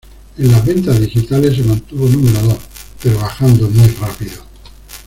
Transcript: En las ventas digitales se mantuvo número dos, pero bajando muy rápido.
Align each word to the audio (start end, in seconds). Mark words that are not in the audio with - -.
En 0.39 0.51
las 0.51 0.65
ventas 0.65 0.99
digitales 0.99 1.57
se 1.57 1.63
mantuvo 1.63 2.07
número 2.07 2.39
dos, 2.41 2.57
pero 3.03 3.19
bajando 3.19 3.69
muy 3.69 3.85
rápido. 3.89 4.41